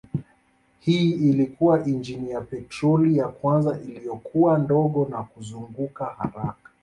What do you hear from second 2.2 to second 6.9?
ya petroli ya kwanza iliyokuwa ndogo na kuzunguka haraka.